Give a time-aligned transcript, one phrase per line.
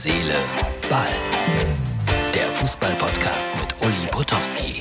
[0.00, 0.36] Seele,
[0.88, 1.08] Ball.
[2.32, 4.80] Der Fußball-Podcast mit Uli Potowski.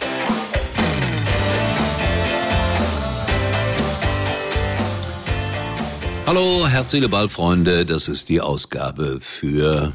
[6.28, 7.84] Hallo, Herz, Seele, Ball, Freunde.
[7.88, 9.94] Das ist die Ausgabe für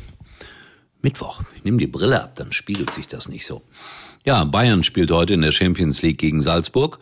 [1.02, 1.42] Mittwoch.
[1.54, 3.62] Ich nehme die Brille ab, dann spiegelt sich das nicht so.
[4.24, 6.98] Ja, Bayern spielt heute in der Champions League gegen Salzburg.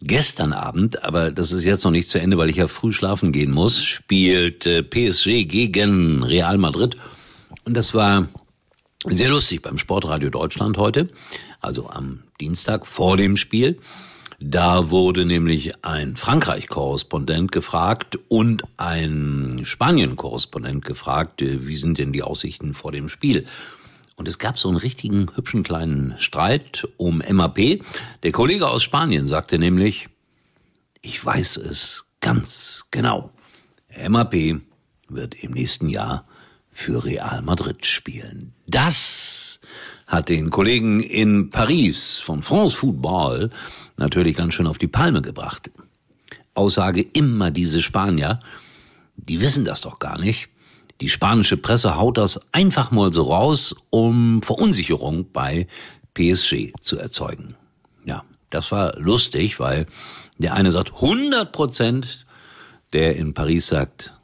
[0.00, 3.32] Gestern Abend, aber das ist jetzt noch nicht zu Ende, weil ich ja früh schlafen
[3.32, 6.96] gehen muss, spielt PSG gegen Real Madrid.
[7.64, 8.28] Und das war
[9.06, 11.08] sehr lustig beim Sportradio Deutschland heute,
[11.60, 13.78] also am Dienstag vor dem Spiel.
[14.40, 22.22] Da wurde nämlich ein Frankreich-Korrespondent gefragt und ein Spanien-Korrespondent gefragt, äh, wie sind denn die
[22.22, 23.46] Aussichten vor dem Spiel?
[24.16, 27.82] Und es gab so einen richtigen hübschen kleinen Streit um MAP.
[28.22, 30.08] Der Kollege aus Spanien sagte nämlich,
[31.02, 33.30] ich weiß es ganz genau.
[34.08, 34.60] MAP
[35.08, 36.26] wird im nächsten Jahr
[36.70, 38.52] für Real Madrid spielen.
[38.66, 39.60] Das
[40.06, 43.50] hat den Kollegen in Paris von France Football
[43.96, 45.70] natürlich ganz schön auf die Palme gebracht.
[46.54, 48.38] Aussage immer diese Spanier,
[49.16, 50.48] die wissen das doch gar nicht.
[51.04, 55.66] Die spanische Presse haut das einfach mal so raus, um Verunsicherung bei
[56.14, 57.56] PSG zu erzeugen.
[58.06, 59.84] Ja, das war lustig, weil
[60.38, 62.24] der eine sagt 100 Prozent,
[62.94, 64.14] der in Paris sagt,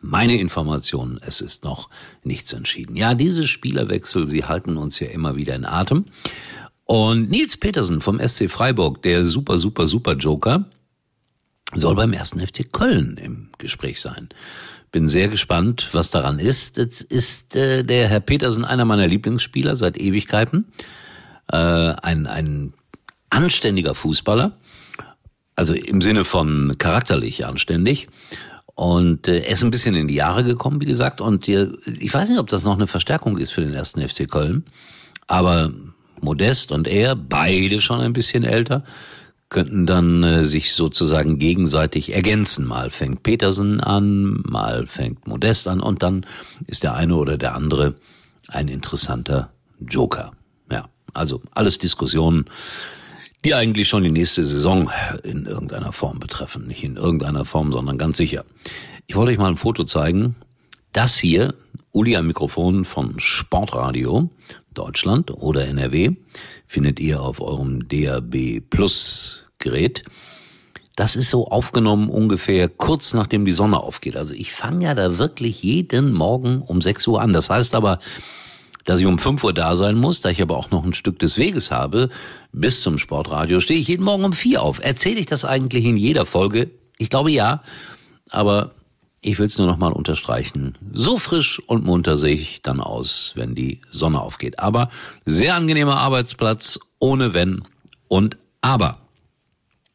[0.00, 1.90] meine Informationen, es ist noch
[2.24, 2.96] nichts entschieden.
[2.96, 6.06] Ja, diese Spielerwechsel, sie halten uns ja immer wieder in Atem.
[6.86, 10.64] Und Nils Petersen vom SC Freiburg, der super, super, super Joker,
[11.74, 14.28] soll beim ersten FC Köln im Gespräch sein.
[14.92, 16.76] Bin sehr gespannt, was daran ist.
[16.76, 20.72] Jetzt ist äh, der Herr Petersen einer meiner Lieblingsspieler seit Ewigkeiten.
[21.50, 22.72] Äh, ein, ein
[23.30, 24.56] anständiger Fußballer.
[25.54, 28.08] Also im Sinne von charakterlich anständig.
[28.74, 31.20] Und äh, er ist ein bisschen in die Jahre gekommen, wie gesagt.
[31.20, 34.28] Und äh, ich weiß nicht, ob das noch eine Verstärkung ist für den ersten FC
[34.28, 34.64] Köln.
[35.26, 35.70] Aber
[36.20, 38.84] Modest und er, beide schon ein bisschen älter,
[39.50, 42.66] könnten dann äh, sich sozusagen gegenseitig ergänzen.
[42.66, 46.24] Mal fängt Petersen an, mal fängt Modest an und dann
[46.66, 47.96] ist der eine oder der andere
[48.48, 49.50] ein interessanter
[49.80, 50.32] Joker.
[50.70, 52.46] Ja, also alles Diskussionen,
[53.44, 54.90] die eigentlich schon die nächste Saison
[55.22, 56.66] in irgendeiner Form betreffen.
[56.66, 58.44] Nicht in irgendeiner Form, sondern ganz sicher.
[59.06, 60.36] Ich wollte euch mal ein Foto zeigen.
[60.92, 61.54] Das hier,
[61.92, 64.30] Uli am Mikrofon von Sportradio,
[64.74, 66.12] Deutschland oder NRW
[66.66, 70.04] findet ihr auf eurem DAB Plus Gerät.
[70.94, 74.16] Das ist so aufgenommen ungefähr kurz nachdem die Sonne aufgeht.
[74.16, 77.32] Also ich fange ja da wirklich jeden Morgen um 6 Uhr an.
[77.32, 77.98] Das heißt aber,
[78.84, 81.18] dass ich um 5 Uhr da sein muss, da ich aber auch noch ein Stück
[81.18, 82.08] des Weges habe
[82.52, 84.80] bis zum Sportradio, stehe ich jeden Morgen um 4 auf.
[84.82, 86.70] Erzähle ich das eigentlich in jeder Folge?
[86.98, 87.62] Ich glaube ja,
[88.30, 88.72] aber
[89.22, 90.76] ich will es nur noch mal unterstreichen.
[90.92, 94.58] So frisch und munter sehe ich dann aus, wenn die Sonne aufgeht.
[94.58, 94.90] Aber
[95.26, 97.62] sehr angenehmer Arbeitsplatz, ohne Wenn
[98.08, 98.98] und Aber.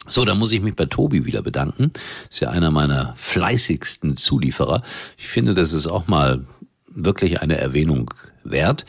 [0.07, 1.91] So, da muss ich mich bei Tobi wieder bedanken.
[2.29, 4.83] Ist ja einer meiner fleißigsten Zulieferer.
[5.17, 6.45] Ich finde, das ist auch mal
[6.87, 8.13] wirklich eine Erwähnung
[8.43, 8.85] wert.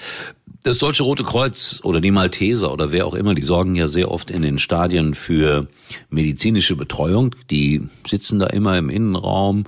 [0.66, 4.10] Das Deutsche Rote Kreuz oder die Malteser oder wer auch immer, die sorgen ja sehr
[4.10, 5.68] oft in den Stadien für
[6.10, 7.36] medizinische Betreuung.
[7.52, 9.66] Die sitzen da immer im Innenraum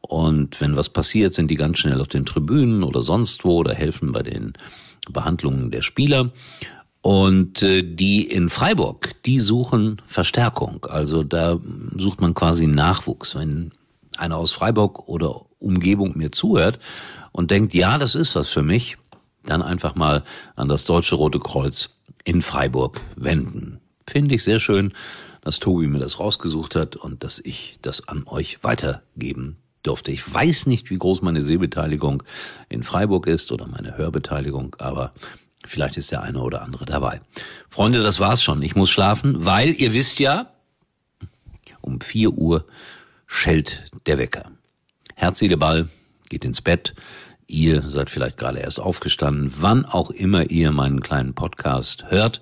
[0.00, 3.74] und wenn was passiert, sind die ganz schnell auf den Tribünen oder sonst wo oder
[3.74, 4.54] helfen bei den
[5.08, 6.32] Behandlungen der Spieler.
[7.00, 10.84] Und äh, die in Freiburg, die suchen Verstärkung.
[10.90, 11.60] Also da
[11.96, 13.36] sucht man quasi Nachwuchs.
[13.36, 13.70] Wenn
[14.16, 16.80] einer aus Freiburg oder Umgebung mir zuhört
[17.30, 18.96] und denkt, ja, das ist was für mich,
[19.50, 20.22] dann einfach mal
[20.56, 23.80] an das Deutsche Rote Kreuz in Freiburg wenden.
[24.06, 24.92] Finde ich sehr schön,
[25.42, 30.12] dass Tobi mir das rausgesucht hat und dass ich das an euch weitergeben durfte.
[30.12, 32.22] Ich weiß nicht, wie groß meine Sehbeteiligung
[32.68, 35.12] in Freiburg ist oder meine Hörbeteiligung, aber
[35.64, 37.20] vielleicht ist der eine oder andere dabei.
[37.68, 38.62] Freunde, das war's schon.
[38.62, 40.50] Ich muss schlafen, weil ihr wisst ja,
[41.80, 42.66] um vier Uhr
[43.26, 44.50] schellt der Wecker.
[45.14, 45.88] Herz, Ball,
[46.28, 46.94] geht ins Bett.
[47.50, 52.40] Ihr seid vielleicht gerade erst aufgestanden, wann auch immer ihr meinen kleinen Podcast hört.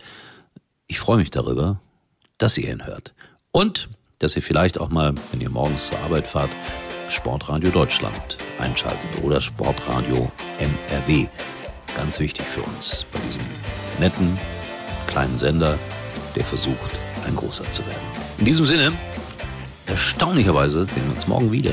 [0.87, 1.81] Ich freue mich darüber,
[2.37, 3.15] dass ihr ihn hört.
[3.51, 3.89] Und
[4.19, 6.51] dass ihr vielleicht auch mal, wenn ihr morgens zur Arbeit fahrt,
[7.09, 11.27] Sportradio Deutschland einschalten oder Sportradio MRW.
[11.97, 13.41] Ganz wichtig für uns bei diesem
[13.99, 14.39] netten
[15.07, 15.79] kleinen Sender,
[16.37, 18.07] der versucht, ein großer zu werden.
[18.37, 18.93] In diesem Sinne,
[19.87, 21.73] erstaunlicherweise sehen wir uns morgen wieder.